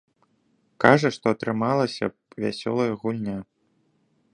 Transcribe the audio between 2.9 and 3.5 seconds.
гульня.